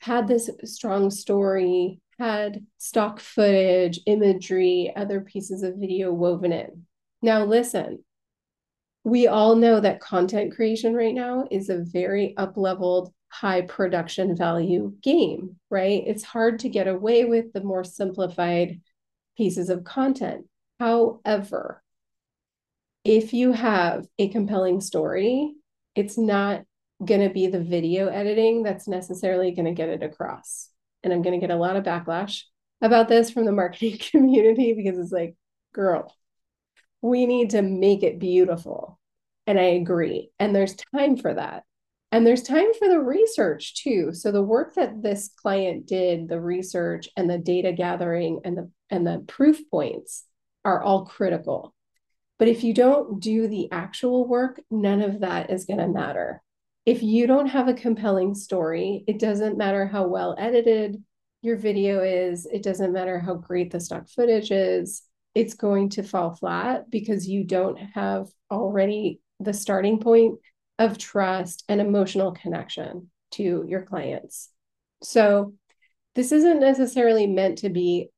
had 0.00 0.26
this 0.26 0.50
strong 0.64 1.10
story, 1.10 2.00
had 2.18 2.64
stock 2.78 3.20
footage, 3.20 4.00
imagery, 4.06 4.92
other 4.94 5.20
pieces 5.20 5.62
of 5.62 5.76
video 5.76 6.12
woven 6.12 6.52
in. 6.52 6.86
Now, 7.20 7.44
listen, 7.44 8.04
we 9.04 9.26
all 9.26 9.56
know 9.56 9.80
that 9.80 10.00
content 10.00 10.54
creation 10.54 10.94
right 10.94 11.14
now 11.14 11.46
is 11.50 11.68
a 11.68 11.78
very 11.78 12.36
up 12.36 12.56
leveled, 12.56 13.12
high 13.28 13.62
production 13.62 14.36
value 14.36 14.94
game, 15.02 15.56
right? 15.70 16.02
It's 16.06 16.22
hard 16.22 16.60
to 16.60 16.68
get 16.68 16.86
away 16.86 17.24
with 17.24 17.52
the 17.52 17.62
more 17.62 17.82
simplified 17.82 18.80
pieces 19.36 19.70
of 19.70 19.84
content. 19.84 20.46
However, 20.78 21.81
if 23.04 23.32
you 23.32 23.52
have 23.52 24.06
a 24.18 24.28
compelling 24.28 24.80
story, 24.80 25.54
it's 25.94 26.16
not 26.16 26.62
going 27.04 27.20
to 27.20 27.32
be 27.32 27.48
the 27.48 27.60
video 27.60 28.08
editing 28.08 28.62
that's 28.62 28.86
necessarily 28.86 29.50
going 29.52 29.66
to 29.66 29.72
get 29.72 29.88
it 29.88 30.02
across. 30.02 30.68
And 31.02 31.12
I'm 31.12 31.22
going 31.22 31.38
to 31.38 31.44
get 31.44 31.54
a 31.54 31.58
lot 31.58 31.76
of 31.76 31.84
backlash 31.84 32.42
about 32.80 33.08
this 33.08 33.30
from 33.30 33.44
the 33.44 33.52
marketing 33.52 33.98
community 33.98 34.72
because 34.74 34.98
it's 34.98 35.12
like, 35.12 35.36
girl, 35.72 36.14
we 37.00 37.26
need 37.26 37.50
to 37.50 37.62
make 37.62 38.02
it 38.02 38.20
beautiful. 38.20 38.98
And 39.46 39.58
I 39.58 39.64
agree. 39.64 40.30
And 40.38 40.54
there's 40.54 40.76
time 40.94 41.16
for 41.16 41.34
that. 41.34 41.64
And 42.12 42.26
there's 42.26 42.42
time 42.42 42.74
for 42.78 42.88
the 42.88 43.00
research 43.00 43.82
too. 43.82 44.12
So 44.12 44.30
the 44.30 44.42
work 44.42 44.74
that 44.74 45.02
this 45.02 45.30
client 45.34 45.86
did, 45.86 46.28
the 46.28 46.40
research 46.40 47.08
and 47.16 47.28
the 47.28 47.38
data 47.38 47.72
gathering 47.72 48.40
and 48.44 48.56
the 48.56 48.70
and 48.90 49.06
the 49.06 49.24
proof 49.26 49.58
points 49.70 50.24
are 50.64 50.82
all 50.82 51.06
critical. 51.06 51.74
But 52.38 52.48
if 52.48 52.64
you 52.64 52.74
don't 52.74 53.20
do 53.20 53.46
the 53.46 53.70
actual 53.70 54.26
work, 54.26 54.60
none 54.70 55.00
of 55.02 55.20
that 55.20 55.50
is 55.50 55.64
going 55.64 55.78
to 55.78 55.88
matter. 55.88 56.42
If 56.84 57.02
you 57.02 57.26
don't 57.26 57.46
have 57.46 57.68
a 57.68 57.74
compelling 57.74 58.34
story, 58.34 59.04
it 59.06 59.18
doesn't 59.18 59.58
matter 59.58 59.86
how 59.86 60.08
well 60.08 60.34
edited 60.38 61.02
your 61.42 61.56
video 61.56 62.02
is, 62.02 62.46
it 62.46 62.62
doesn't 62.62 62.92
matter 62.92 63.18
how 63.18 63.34
great 63.34 63.70
the 63.70 63.80
stock 63.80 64.08
footage 64.08 64.50
is, 64.50 65.02
it's 65.34 65.54
going 65.54 65.90
to 65.90 66.02
fall 66.02 66.34
flat 66.34 66.90
because 66.90 67.28
you 67.28 67.44
don't 67.44 67.76
have 67.76 68.28
already 68.50 69.20
the 69.40 69.52
starting 69.52 69.98
point 69.98 70.38
of 70.78 70.98
trust 70.98 71.64
and 71.68 71.80
emotional 71.80 72.32
connection 72.32 73.10
to 73.32 73.64
your 73.66 73.82
clients. 73.82 74.50
So, 75.02 75.54
this 76.14 76.30
isn't 76.30 76.60
necessarily 76.60 77.26
meant 77.26 77.58
to 77.58 77.70
be 77.70 78.10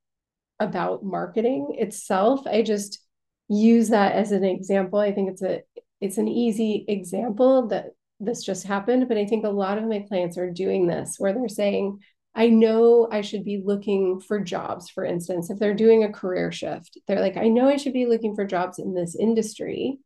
about 0.59 1.04
marketing 1.04 1.76
itself. 1.78 2.44
I 2.47 2.62
just 2.62 3.03
use 3.48 3.88
that 3.90 4.12
as 4.12 4.32
an 4.32 4.44
example. 4.44 4.98
I 4.98 5.12
think 5.12 5.30
it's 5.30 5.42
a 5.42 5.62
it's 6.00 6.18
an 6.18 6.28
easy 6.28 6.84
example 6.88 7.68
that 7.68 7.86
this 8.20 8.44
just 8.44 8.66
happened, 8.66 9.08
but 9.08 9.16
I 9.16 9.26
think 9.26 9.44
a 9.44 9.50
lot 9.50 9.78
of 9.78 9.84
my 9.84 10.00
clients 10.00 10.38
are 10.38 10.50
doing 10.50 10.86
this 10.86 11.16
where 11.18 11.32
they're 11.32 11.48
saying, 11.48 12.00
I 12.34 12.48
know 12.48 13.08
I 13.10 13.20
should 13.20 13.44
be 13.44 13.62
looking 13.64 14.20
for 14.20 14.40
jobs, 14.40 14.90
for 14.90 15.04
instance, 15.04 15.50
if 15.50 15.58
they're 15.58 15.74
doing 15.74 16.04
a 16.04 16.12
career 16.12 16.50
shift. 16.50 16.98
They're 17.06 17.20
like, 17.20 17.36
I 17.36 17.48
know 17.48 17.68
I 17.68 17.76
should 17.76 17.92
be 17.92 18.06
looking 18.06 18.34
for 18.34 18.44
jobs 18.44 18.78
in 18.78 18.94
this 18.94 19.14
industry, 19.14 19.98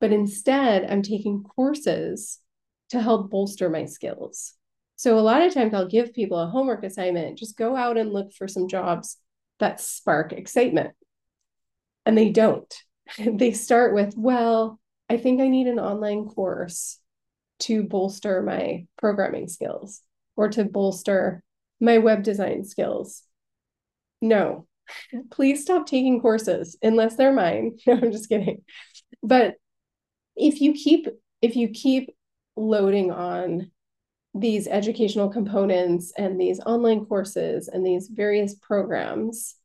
but 0.00 0.12
instead 0.12 0.84
I'm 0.90 1.02
taking 1.02 1.44
courses 1.44 2.38
to 2.90 3.00
help 3.00 3.30
bolster 3.30 3.70
my 3.70 3.84
skills. 3.84 4.54
So 4.96 5.18
a 5.18 5.20
lot 5.20 5.42
of 5.42 5.54
times 5.54 5.72
I'll 5.72 5.88
give 5.88 6.12
people 6.12 6.38
a 6.38 6.48
homework 6.48 6.84
assignment, 6.84 7.38
just 7.38 7.56
go 7.56 7.76
out 7.76 7.96
and 7.96 8.12
look 8.12 8.32
for 8.32 8.48
some 8.48 8.68
jobs 8.68 9.16
that 9.58 9.80
spark 9.80 10.32
excitement. 10.32 10.92
And 12.06 12.16
they 12.16 12.30
don't. 12.30 12.72
they 13.18 13.52
start 13.52 13.94
with, 13.94 14.14
well, 14.16 14.80
I 15.08 15.16
think 15.16 15.40
I 15.40 15.48
need 15.48 15.66
an 15.66 15.80
online 15.80 16.26
course 16.26 16.98
to 17.60 17.82
bolster 17.82 18.42
my 18.42 18.86
programming 18.96 19.48
skills 19.48 20.00
or 20.36 20.48
to 20.50 20.64
bolster 20.64 21.42
my 21.80 21.98
web 21.98 22.22
design 22.22 22.64
skills. 22.64 23.22
No, 24.22 24.66
please 25.30 25.62
stop 25.62 25.86
taking 25.86 26.20
courses 26.20 26.76
unless 26.82 27.16
they're 27.16 27.32
mine. 27.32 27.76
No, 27.86 27.94
I'm 27.94 28.12
just 28.12 28.28
kidding. 28.28 28.62
But 29.22 29.56
if 30.36 30.60
you 30.60 30.72
keep 30.72 31.08
if 31.42 31.56
you 31.56 31.68
keep 31.68 32.10
loading 32.56 33.10
on 33.10 33.70
these 34.34 34.68
educational 34.68 35.28
components 35.28 36.12
and 36.16 36.40
these 36.40 36.60
online 36.60 37.04
courses 37.04 37.68
and 37.68 37.84
these 37.84 38.08
various 38.08 38.54
programs, 38.54 39.56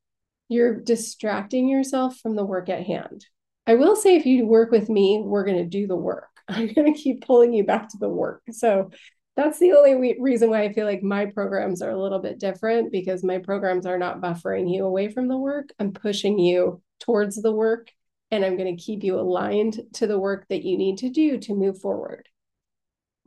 you're 0.47 0.79
distracting 0.79 1.67
yourself 1.67 2.17
from 2.17 2.35
the 2.35 2.45
work 2.45 2.69
at 2.69 2.85
hand. 2.85 3.25
I 3.67 3.75
will 3.75 3.95
say, 3.95 4.15
if 4.15 4.25
you 4.25 4.45
work 4.45 4.71
with 4.71 4.89
me, 4.89 5.21
we're 5.23 5.45
going 5.45 5.57
to 5.57 5.65
do 5.65 5.87
the 5.87 5.95
work. 5.95 6.29
I'm 6.47 6.71
going 6.73 6.93
to 6.93 6.99
keep 6.99 7.25
pulling 7.25 7.53
you 7.53 7.63
back 7.63 7.89
to 7.89 7.97
the 7.97 8.09
work. 8.09 8.43
So 8.51 8.91
that's 9.35 9.59
the 9.59 9.73
only 9.73 10.15
reason 10.19 10.49
why 10.49 10.63
I 10.63 10.73
feel 10.73 10.85
like 10.85 11.03
my 11.03 11.25
programs 11.25 11.81
are 11.81 11.89
a 11.89 12.01
little 12.01 12.19
bit 12.19 12.39
different 12.39 12.91
because 12.91 13.23
my 13.23 13.39
programs 13.39 13.85
are 13.85 13.97
not 13.97 14.21
buffering 14.21 14.71
you 14.71 14.85
away 14.85 15.09
from 15.09 15.27
the 15.27 15.37
work. 15.37 15.69
I'm 15.79 15.91
pushing 15.91 16.39
you 16.39 16.81
towards 16.99 17.41
the 17.41 17.51
work 17.51 17.91
and 18.31 18.45
I'm 18.45 18.55
going 18.55 18.75
to 18.75 18.81
keep 18.81 19.03
you 19.03 19.19
aligned 19.19 19.81
to 19.93 20.07
the 20.07 20.19
work 20.19 20.45
that 20.49 20.63
you 20.63 20.77
need 20.77 20.99
to 20.99 21.09
do 21.09 21.37
to 21.39 21.55
move 21.55 21.81
forward 21.81 22.29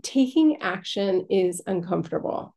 taking 0.02 0.62
action 0.62 1.26
is 1.30 1.62
uncomfortable. 1.66 2.54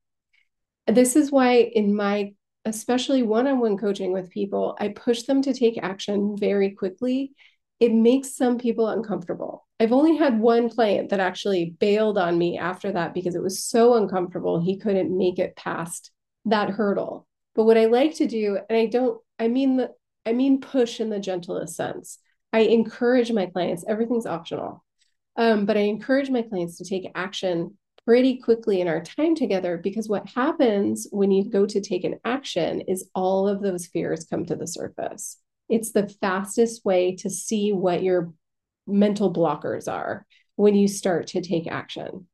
This 0.87 1.15
is 1.15 1.31
why, 1.31 1.57
in 1.57 1.95
my 1.95 2.33
especially 2.65 3.23
one 3.23 3.47
on 3.47 3.59
one 3.59 3.77
coaching 3.77 4.11
with 4.11 4.29
people, 4.29 4.75
I 4.79 4.89
push 4.89 5.23
them 5.23 5.41
to 5.43 5.53
take 5.53 5.79
action 5.81 6.35
very 6.37 6.71
quickly. 6.71 7.33
It 7.79 7.93
makes 7.93 8.35
some 8.35 8.57
people 8.57 8.87
uncomfortable. 8.87 9.67
I've 9.79 9.91
only 9.91 10.15
had 10.15 10.39
one 10.39 10.69
client 10.69 11.09
that 11.09 11.19
actually 11.19 11.75
bailed 11.79 12.17
on 12.17 12.37
me 12.37 12.57
after 12.57 12.91
that 12.91 13.15
because 13.15 13.33
it 13.33 13.41
was 13.41 13.63
so 13.63 13.95
uncomfortable. 13.95 14.61
He 14.61 14.77
couldn't 14.77 15.15
make 15.17 15.39
it 15.39 15.55
past 15.55 16.11
that 16.45 16.69
hurdle. 16.69 17.27
But 17.55 17.63
what 17.63 17.77
I 17.77 17.85
like 17.85 18.15
to 18.17 18.27
do, 18.27 18.59
and 18.69 18.77
I 18.77 18.85
don't, 18.85 19.19
I 19.39 19.47
mean, 19.47 19.77
the, 19.77 19.91
I 20.25 20.33
mean, 20.33 20.61
push 20.61 20.99
in 20.99 21.09
the 21.09 21.19
gentlest 21.19 21.75
sense. 21.75 22.19
I 22.53 22.59
encourage 22.59 23.31
my 23.31 23.47
clients, 23.47 23.83
everything's 23.87 24.27
optional. 24.27 24.83
Um, 25.35 25.65
but 25.65 25.77
I 25.77 25.81
encourage 25.81 26.29
my 26.29 26.43
clients 26.43 26.77
to 26.77 26.85
take 26.85 27.09
action 27.15 27.77
pretty 28.05 28.37
quickly 28.37 28.81
in 28.81 28.87
our 28.87 29.01
time 29.01 29.35
together 29.35 29.77
because 29.77 30.09
what 30.09 30.27
happens 30.29 31.07
when 31.11 31.31
you 31.31 31.49
go 31.49 31.65
to 31.65 31.81
take 31.81 32.03
an 32.03 32.19
action 32.25 32.81
is 32.81 33.09
all 33.13 33.47
of 33.47 33.61
those 33.61 33.85
fears 33.87 34.25
come 34.25 34.45
to 34.45 34.55
the 34.55 34.67
surface. 34.67 35.37
It's 35.69 35.91
the 35.91 36.09
fastest 36.21 36.83
way 36.83 37.15
to 37.17 37.29
see 37.29 37.71
what 37.71 38.03
your 38.03 38.33
mental 38.87 39.31
blockers 39.31 39.87
are 39.91 40.25
when 40.55 40.75
you 40.75 40.87
start 40.87 41.27
to 41.27 41.41
take 41.41 41.67
action. 41.67 42.27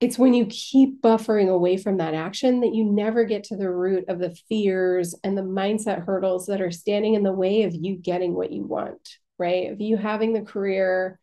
it's 0.00 0.18
when 0.18 0.32
you 0.32 0.46
keep 0.46 1.02
buffering 1.02 1.50
away 1.50 1.76
from 1.76 1.98
that 1.98 2.14
action 2.14 2.60
that 2.60 2.74
you 2.74 2.84
never 2.84 3.24
get 3.24 3.44
to 3.44 3.56
the 3.56 3.70
root 3.70 4.06
of 4.08 4.18
the 4.18 4.34
fears 4.48 5.14
and 5.22 5.36
the 5.36 5.42
mindset 5.42 6.04
hurdles 6.06 6.46
that 6.46 6.62
are 6.62 6.70
standing 6.70 7.14
in 7.14 7.22
the 7.22 7.32
way 7.32 7.64
of 7.64 7.74
you 7.74 7.96
getting 7.96 8.34
what 8.34 8.50
you 8.50 8.62
want, 8.62 9.18
right? 9.38 9.70
Of 9.70 9.80
you 9.82 9.98
having 9.98 10.32
the 10.32 10.40
career 10.40 11.19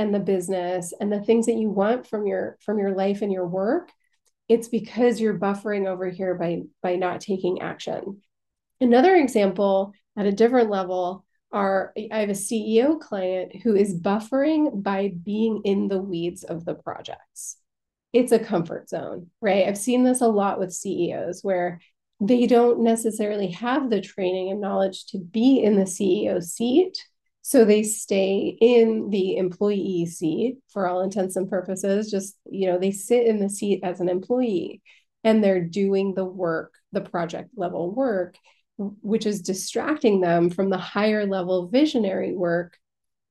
and 0.00 0.14
the 0.14 0.20
business 0.20 0.92
and 1.00 1.12
the 1.12 1.20
things 1.20 1.46
that 1.46 1.56
you 1.56 1.70
want 1.70 2.06
from 2.06 2.26
your 2.26 2.58
from 2.64 2.78
your 2.78 2.94
life 2.94 3.22
and 3.22 3.32
your 3.32 3.46
work 3.46 3.90
it's 4.50 4.66
because 4.66 5.20
you're 5.20 5.38
buffering 5.38 5.86
over 5.86 6.10
here 6.10 6.34
by 6.34 6.62
by 6.82 6.96
not 6.96 7.20
taking 7.20 7.62
action. 7.62 8.20
Another 8.80 9.14
example 9.14 9.92
at 10.18 10.26
a 10.26 10.32
different 10.32 10.70
level 10.70 11.24
are 11.52 11.92
i 12.12 12.18
have 12.18 12.28
a 12.28 12.32
ceo 12.32 12.98
client 12.98 13.54
who 13.62 13.74
is 13.76 14.00
buffering 14.00 14.82
by 14.82 15.12
being 15.24 15.62
in 15.64 15.86
the 15.86 16.00
weeds 16.00 16.42
of 16.42 16.64
the 16.64 16.74
projects. 16.74 17.58
It's 18.12 18.32
a 18.32 18.40
comfort 18.40 18.88
zone 18.88 19.28
right? 19.40 19.68
I've 19.68 19.78
seen 19.78 20.02
this 20.02 20.20
a 20.20 20.26
lot 20.26 20.58
with 20.58 20.74
ceos 20.74 21.42
where 21.42 21.80
they 22.20 22.46
don't 22.46 22.80
necessarily 22.80 23.52
have 23.52 23.88
the 23.88 24.00
training 24.00 24.50
and 24.50 24.60
knowledge 24.60 25.06
to 25.06 25.18
be 25.18 25.62
in 25.62 25.76
the 25.76 25.84
ceo 25.84 26.42
seat 26.42 26.98
so 27.50 27.64
they 27.64 27.82
stay 27.82 28.56
in 28.60 29.10
the 29.10 29.36
employee 29.36 30.06
seat 30.06 30.58
for 30.72 30.86
all 30.86 31.00
intents 31.00 31.34
and 31.34 31.50
purposes. 31.50 32.08
Just, 32.08 32.36
you 32.48 32.68
know, 32.68 32.78
they 32.78 32.92
sit 32.92 33.26
in 33.26 33.40
the 33.40 33.48
seat 33.48 33.80
as 33.82 33.98
an 33.98 34.08
employee 34.08 34.82
and 35.24 35.42
they're 35.42 35.64
doing 35.64 36.14
the 36.14 36.24
work, 36.24 36.72
the 36.92 37.00
project 37.00 37.50
level 37.56 37.92
work, 37.92 38.36
which 38.76 39.26
is 39.26 39.42
distracting 39.42 40.20
them 40.20 40.50
from 40.50 40.70
the 40.70 40.78
higher 40.78 41.26
level 41.26 41.66
visionary 41.66 42.36
work. 42.36 42.78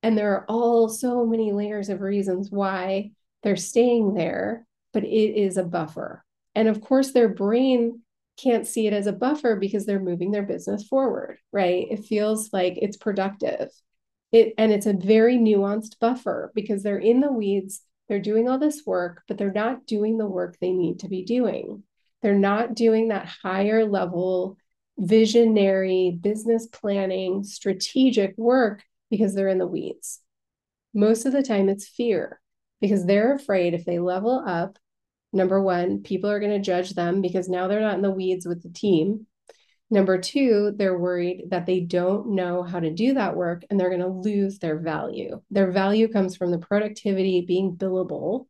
And 0.03 0.17
there 0.17 0.33
are 0.33 0.45
all 0.49 0.89
so 0.89 1.25
many 1.25 1.53
layers 1.53 1.87
of 1.87 2.01
reasons 2.01 2.51
why 2.51 3.11
they're 3.41 3.55
staying 3.55 4.15
there, 4.15 4.67
but 4.91 5.05
it 5.05 5.07
is 5.39 5.55
a 5.55 5.63
buffer. 5.63 6.25
And 6.55 6.67
of 6.67 6.81
course, 6.81 7.13
their 7.13 7.29
brain 7.29 8.01
can't 8.35 8.67
see 8.67 8.85
it 8.85 8.91
as 8.91 9.07
a 9.07 9.13
buffer 9.13 9.55
because 9.55 9.85
they're 9.85 10.01
moving 10.01 10.31
their 10.31 10.43
business 10.43 10.83
forward, 10.83 11.37
right? 11.53 11.87
It 11.89 12.03
feels 12.03 12.51
like 12.51 12.73
it's 12.75 12.97
productive 12.97 13.69
it 14.31 14.53
and 14.57 14.71
it's 14.71 14.85
a 14.85 14.93
very 14.93 15.37
nuanced 15.37 15.99
buffer 15.99 16.51
because 16.53 16.83
they're 16.83 16.99
in 16.99 17.19
the 17.19 17.31
weeds 17.31 17.81
they're 18.09 18.19
doing 18.19 18.49
all 18.49 18.57
this 18.57 18.85
work 18.85 19.23
but 19.27 19.37
they're 19.37 19.53
not 19.53 19.85
doing 19.85 20.17
the 20.17 20.25
work 20.25 20.57
they 20.59 20.71
need 20.71 20.99
to 20.99 21.07
be 21.07 21.23
doing. 21.23 21.83
They're 22.21 22.37
not 22.37 22.75
doing 22.75 23.09
that 23.09 23.27
higher 23.43 23.85
level 23.85 24.57
visionary 24.97 26.17
business 26.19 26.67
planning 26.67 27.43
strategic 27.43 28.37
work 28.37 28.83
because 29.09 29.33
they're 29.33 29.47
in 29.47 29.59
the 29.59 29.67
weeds. 29.67 30.19
Most 30.93 31.25
of 31.25 31.31
the 31.31 31.43
time 31.43 31.69
it's 31.69 31.87
fear 31.87 32.41
because 32.81 33.05
they're 33.05 33.35
afraid 33.35 33.73
if 33.73 33.85
they 33.85 33.99
level 33.99 34.43
up 34.45 34.77
number 35.31 35.61
one 35.61 36.01
people 36.01 36.29
are 36.29 36.39
going 36.39 36.51
to 36.51 36.59
judge 36.59 36.95
them 36.95 37.21
because 37.21 37.47
now 37.47 37.67
they're 37.67 37.79
not 37.79 37.95
in 37.95 38.01
the 38.01 38.09
weeds 38.09 38.47
with 38.47 38.63
the 38.63 38.69
team 38.69 39.27
Number 39.91 40.19
two, 40.19 40.73
they're 40.75 40.97
worried 40.97 41.45
that 41.49 41.65
they 41.65 41.79
don't 41.79 42.35
know 42.35 42.61
how 42.61 42.79
to 42.79 42.93
do 42.93 43.15
that 43.15 43.35
work 43.35 43.63
and 43.69 43.79
they're 43.79 43.89
going 43.89 44.01
to 44.01 44.07
lose 44.07 44.59
their 44.59 44.77
value. 44.77 45.41
Their 45.49 45.71
value 45.71 46.07
comes 46.07 46.35
from 46.35 46.51
the 46.51 46.59
productivity 46.59 47.41
being 47.41 47.75
billable. 47.75 48.45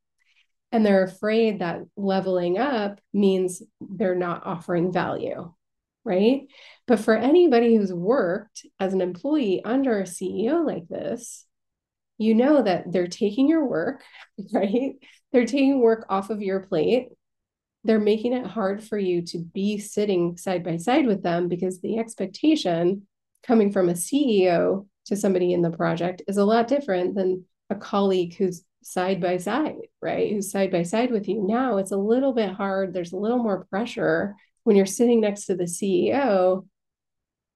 And 0.72 0.86
they're 0.86 1.04
afraid 1.04 1.60
that 1.60 1.82
leveling 1.96 2.58
up 2.58 3.00
means 3.14 3.64
they're 3.82 4.16
not 4.16 4.46
offering 4.46 4.92
value, 4.92 5.52
right? 6.04 6.42
But 6.86 7.00
for 7.00 7.16
anybody 7.16 7.76
who's 7.76 7.94
worked 7.94 8.66
as 8.80 8.94
an 8.94 9.02
employee 9.02 9.64
under 9.64 10.00
a 10.00 10.04
CEO 10.04 10.64
like 10.66 10.88
this, 10.88 11.46
you 12.20 12.36
know 12.36 12.62
that 12.62 12.92
they're 12.92 13.08
taking 13.08 13.48
your 13.48 13.66
work, 13.66 14.04
right? 14.54 14.96
They're 15.32 15.46
taking 15.46 15.80
work 15.80 16.06
off 16.10 16.30
of 16.30 16.42
your 16.42 16.60
plate 16.60 17.10
they're 17.84 18.00
making 18.00 18.34
it 18.34 18.46
hard 18.46 18.84
for 18.84 18.98
you 18.98 19.22
to 19.22 19.40
be 19.40 19.78
sitting 19.78 20.38
side 20.38 20.64
by 20.64 20.78
side 20.78 21.06
with 21.06 21.24
them 21.24 21.48
because 21.48 21.80
the 21.80 21.98
expectation 21.98 23.08
coming 23.44 23.72
from 23.72 23.90
a 23.90 23.94
CEO 23.94 24.86
to 25.06 25.16
somebody 25.16 25.54
in 25.54 25.62
the 25.62 25.72
project 25.72 26.22
is 26.28 26.38
a 26.38 26.46
lot 26.46 26.68
different 26.68 27.16
than 27.16 27.46
a 27.70 27.76
colleague 27.76 28.36
who's 28.36 28.64
side 28.84 29.22
by 29.22 29.38
side, 29.38 29.76
right? 30.02 30.32
Who's 30.32 30.52
side 30.52 30.72
by 30.72 30.84
side 30.84 31.12
with 31.12 31.28
you. 31.28 31.46
Now 31.46 31.78
it's 31.78 31.92
a 31.92 31.98
little 31.98 32.34
bit 32.34 32.52
hard. 32.52 32.94
There's 32.94 33.14
a 33.14 33.18
little 33.18 33.38
more 33.38 33.66
pressure 33.66 34.36
when 34.64 34.76
you're 34.76 34.86
sitting 34.86 35.22
next 35.22 35.46
to 35.46 35.56
the 35.56 35.64
CEO 35.64 36.66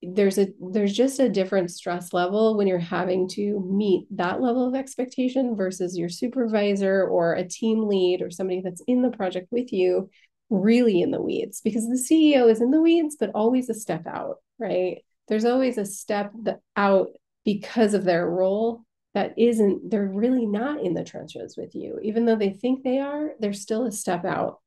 there's 0.06 0.38
a 0.38 0.47
there's 0.60 0.93
just 0.93 1.19
a 1.19 1.30
different 1.30 1.71
stress 1.71 2.13
level 2.13 2.58
when 2.58 2.67
you're 2.67 2.78
having 2.78 3.28
to 3.28 3.60
meet 3.62 4.06
that 4.12 4.41
level 4.41 4.67
of 4.67 4.76
expectation 4.76 5.56
versus 5.56 5.97
your 5.97 6.10
supervisor 6.10 7.06
or 7.06 7.34
a 7.34 7.47
team 7.47 7.88
lead 7.88 8.21
or 8.21 8.30
somebody 8.30 8.62
that's 8.62 8.82
in 8.88 9.02
the 9.02 9.12
project 9.12 9.47
with 9.52 9.71
you 9.71 10.10
really 10.54 11.02
in 11.02 11.12
the 11.12 11.22
weeds 11.22 11.62
because 11.62 11.88
the 11.88 11.96
CEO 11.96 12.50
is 12.50 12.62
in 12.62 12.72
the 12.72 12.82
weeds 12.82 13.18
but 13.20 13.32
always 13.34 13.70
a 13.70 13.74
step 13.74 14.06
out 14.08 14.38
right 14.60 15.04
there's 15.28 15.46
always 15.46 15.78
a 15.78 15.86
step 15.86 16.32
out 16.76 17.10
because 17.44 17.94
of 17.94 18.04
their 18.04 18.30
role 18.30 18.84
that 19.13 19.38
isn't 19.38 19.89
they're 19.89 20.06
really 20.06 20.46
not 20.46 20.82
in 20.82 20.94
the 20.94 21.04
trenches 21.04 21.58
with 21.58 21.76
you 21.76 22.00
even 22.04 22.26
though 22.26 22.36
they 22.36 22.52
think 22.52 22.84
they 22.84 23.00
are 23.00 23.32
they're 23.39 23.54
still 23.54 23.86
a 23.86 23.92
step 23.92 24.26
out 24.26 24.60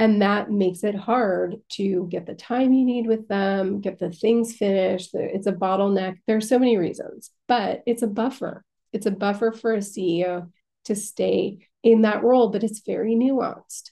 and 0.00 0.22
that 0.22 0.50
makes 0.50 0.82
it 0.82 0.94
hard 0.94 1.56
to 1.72 2.06
get 2.08 2.24
the 2.24 2.32
time 2.32 2.72
you 2.72 2.86
need 2.86 3.06
with 3.06 3.28
them, 3.28 3.82
get 3.82 3.98
the 3.98 4.10
things 4.10 4.56
finished. 4.56 5.10
It's 5.12 5.46
a 5.46 5.52
bottleneck. 5.52 6.16
There's 6.26 6.48
so 6.48 6.58
many 6.58 6.78
reasons, 6.78 7.30
but 7.46 7.82
it's 7.84 8.00
a 8.00 8.06
buffer. 8.06 8.64
It's 8.94 9.04
a 9.04 9.10
buffer 9.10 9.52
for 9.52 9.74
a 9.74 9.80
CEO 9.80 10.50
to 10.86 10.96
stay 10.96 11.68
in 11.82 12.00
that 12.02 12.22
role, 12.22 12.48
but 12.48 12.64
it's 12.64 12.80
very 12.80 13.14
nuanced. 13.14 13.90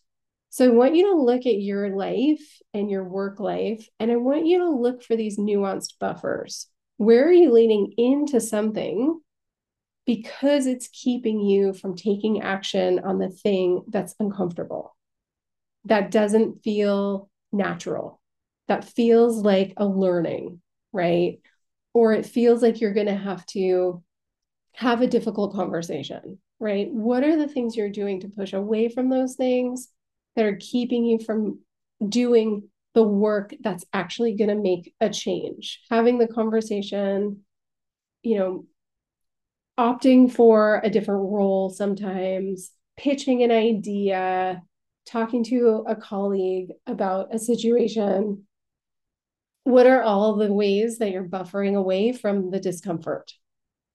So 0.58 0.64
I 0.64 0.70
want 0.70 0.96
you 0.96 1.14
to 1.14 1.22
look 1.22 1.46
at 1.46 1.60
your 1.60 1.90
life 1.90 2.60
and 2.74 2.90
your 2.90 3.04
work 3.04 3.38
life, 3.38 3.88
and 4.00 4.10
I 4.10 4.16
want 4.16 4.44
you 4.44 4.58
to 4.58 4.70
look 4.70 5.04
for 5.04 5.14
these 5.14 5.38
nuanced 5.38 6.00
buffers. 6.00 6.66
Where 6.96 7.28
are 7.28 7.32
you 7.32 7.52
leaning 7.52 7.94
into 7.96 8.40
something 8.40 9.20
because 10.04 10.66
it's 10.66 10.88
keeping 10.88 11.40
you 11.40 11.74
from 11.74 11.94
taking 11.94 12.42
action 12.42 12.98
on 12.98 13.20
the 13.20 13.28
thing 13.28 13.84
that's 13.86 14.16
uncomfortable? 14.18 14.96
that 15.84 16.10
doesn't 16.10 16.64
feel 16.64 17.30
natural, 17.52 18.20
that 18.66 18.82
feels 18.82 19.36
like 19.36 19.74
a 19.76 19.86
learning, 19.86 20.60
right? 20.92 21.38
Or 21.94 22.14
it 22.14 22.26
feels 22.26 22.62
like 22.62 22.80
you're 22.80 22.92
going 22.92 23.06
to 23.06 23.14
have 23.14 23.46
to 23.46 24.02
have 24.72 25.02
a 25.02 25.06
difficult 25.06 25.54
conversation, 25.54 26.40
right? 26.58 26.90
What 26.90 27.22
are 27.22 27.36
the 27.36 27.46
things 27.46 27.76
you're 27.76 27.90
doing 27.90 28.18
to 28.22 28.28
push 28.28 28.54
away 28.54 28.88
from 28.88 29.08
those 29.08 29.36
things 29.36 29.88
that 30.36 30.44
are 30.44 30.58
keeping 30.60 31.04
you 31.04 31.18
from 31.18 31.60
doing 32.06 32.68
the 32.94 33.02
work 33.02 33.54
that's 33.60 33.84
actually 33.92 34.34
going 34.34 34.48
to 34.48 34.54
make 34.54 34.94
a 35.00 35.10
change? 35.10 35.80
Having 35.90 36.18
the 36.18 36.28
conversation, 36.28 37.44
you 38.22 38.38
know, 38.38 38.64
opting 39.78 40.30
for 40.30 40.80
a 40.82 40.90
different 40.90 41.30
role 41.30 41.70
sometimes, 41.70 42.72
pitching 42.96 43.42
an 43.42 43.52
idea, 43.52 44.60
talking 45.06 45.44
to 45.44 45.84
a 45.86 45.96
colleague 45.96 46.70
about 46.86 47.34
a 47.34 47.38
situation, 47.38 48.44
what 49.64 49.86
are 49.86 50.02
all 50.02 50.36
the 50.36 50.52
ways 50.52 50.98
that 50.98 51.10
you're 51.10 51.24
buffering 51.24 51.76
away 51.76 52.12
from 52.12 52.50
the 52.50 52.58
discomfort? 52.58 53.32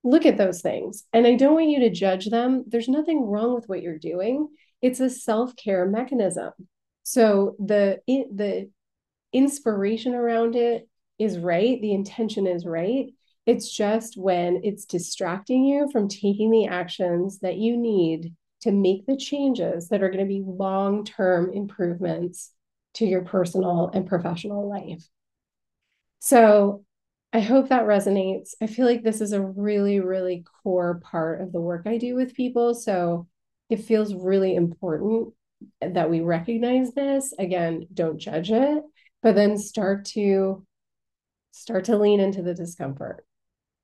Look 0.04 0.26
at 0.26 0.38
those 0.38 0.62
things. 0.62 1.06
And 1.14 1.26
I 1.26 1.36
don't 1.36 1.56
want 1.56 1.70
you 1.70 1.80
to 1.82 1.90
judge 1.90 2.28
them. 2.28 2.64
There's 2.68 2.90
nothing 2.90 3.22
wrong 3.22 3.56
with 3.56 3.68
what 3.68 3.82
you're 3.82 3.98
doing. 3.98 4.50
It's 4.84 5.00
a 5.00 5.10
self-care 5.10 5.88
mechanism. 5.88 6.52
So 7.04 7.56
the 7.58 8.02
the 8.08 8.70
inspiration 9.32 10.14
around 10.14 10.56
it 10.56 10.88
is 11.18 11.40
right, 11.40 11.82
the 11.82 11.94
intention 11.94 12.46
is 12.46 12.66
right. 12.66 13.08
It's 13.46 13.74
just 13.74 14.18
when 14.18 14.62
it's 14.64 14.86
distracting 14.86 15.64
you 15.64 15.90
from 15.92 16.10
taking 16.10 16.52
the 16.52 16.68
actions 16.68 17.40
that 17.40 17.58
you 17.58 17.78
need 17.78 18.36
to 18.62 18.72
make 18.72 19.06
the 19.06 19.18
changes 19.18 19.88
that 19.90 20.04
are 20.04 20.10
going 20.10 20.26
to 20.26 20.34
be 20.34 20.44
long 20.46 21.06
term 21.06 21.52
improvements 21.54 22.52
to 22.96 23.06
your 23.06 23.22
personal 23.22 23.90
and 23.94 24.06
professional 24.06 24.70
life. 24.70 25.08
So 26.20 26.84
I 27.32 27.40
hope 27.40 27.70
that 27.70 27.84
resonates. 27.84 28.52
I 28.62 28.68
feel 28.68 28.86
like 28.86 29.04
this 29.04 29.22
is 29.22 29.32
a 29.32 29.42
really, 29.42 30.02
really 30.02 30.44
core 30.62 31.00
part 31.04 31.42
of 31.42 31.54
the 31.54 31.62
work 31.62 31.84
I 31.86 31.98
do 31.98 32.16
with 32.16 32.36
people. 32.36 32.76
So 32.76 33.28
it 33.74 33.84
feels 33.84 34.14
really 34.14 34.56
important 34.56 35.34
that 35.82 36.10
we 36.10 36.22
recognize 36.22 36.94
this. 36.94 37.34
Again, 37.40 37.88
don't 37.92 38.20
judge 38.20 38.52
it, 38.52 38.84
but 39.24 39.34
then 39.34 39.58
start 39.58 40.06
to 40.06 40.64
start 41.52 41.86
to 41.86 41.98
lean 41.98 42.20
into 42.20 42.44
the 42.44 42.54
discomfort. 42.54 43.26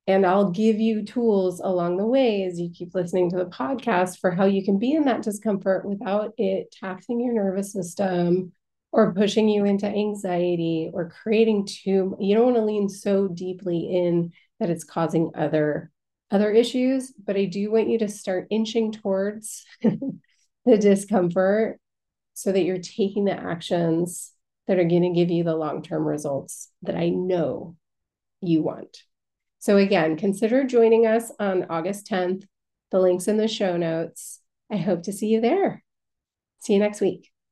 And 0.06 0.24
I'll 0.24 0.50
give 0.50 0.78
you 0.78 1.04
tools 1.04 1.58
along 1.58 1.96
the 1.96 2.06
way 2.06 2.44
as 2.44 2.60
you 2.60 2.70
keep 2.70 2.94
listening 2.94 3.30
to 3.30 3.36
the 3.36 3.46
podcast 3.46 4.20
for 4.20 4.30
how 4.30 4.44
you 4.44 4.64
can 4.64 4.78
be 4.78 4.92
in 4.92 5.04
that 5.06 5.22
discomfort 5.22 5.84
without 5.84 6.34
it 6.38 6.72
taxing 6.72 7.20
your 7.20 7.34
nervous 7.34 7.72
system 7.72 8.52
or 8.92 9.12
pushing 9.12 9.48
you 9.48 9.64
into 9.64 9.86
anxiety 9.86 10.90
or 10.92 11.10
creating 11.10 11.64
too 11.66 12.16
you 12.18 12.34
don't 12.34 12.46
want 12.46 12.56
to 12.56 12.64
lean 12.64 12.88
so 12.88 13.28
deeply 13.28 13.88
in 13.88 14.32
that 14.58 14.68
it's 14.68 14.82
causing 14.82 15.30
other 15.36 15.92
other 16.30 16.50
issues 16.50 17.12
but 17.24 17.36
i 17.36 17.44
do 17.44 17.70
want 17.70 17.88
you 17.88 17.98
to 17.98 18.08
start 18.08 18.46
inching 18.50 18.92
towards 18.92 19.64
the 19.82 20.78
discomfort 20.78 21.78
so 22.34 22.52
that 22.52 22.62
you're 22.62 22.78
taking 22.78 23.24
the 23.24 23.32
actions 23.32 24.32
that 24.66 24.78
are 24.78 24.84
going 24.84 25.02
to 25.02 25.10
give 25.10 25.30
you 25.30 25.42
the 25.42 25.56
long 25.56 25.82
term 25.82 26.06
results 26.06 26.70
that 26.82 26.94
I 26.94 27.08
know 27.08 27.76
you 28.40 28.62
want. 28.62 28.98
So, 29.58 29.76
again, 29.76 30.16
consider 30.16 30.64
joining 30.64 31.06
us 31.06 31.32
on 31.38 31.66
August 31.68 32.06
10th. 32.06 32.44
The 32.90 33.00
link's 33.00 33.28
in 33.28 33.36
the 33.36 33.48
show 33.48 33.76
notes. 33.76 34.40
I 34.70 34.76
hope 34.76 35.02
to 35.02 35.12
see 35.12 35.26
you 35.26 35.40
there. 35.40 35.82
See 36.60 36.74
you 36.74 36.78
next 36.78 37.00
week. 37.00 37.29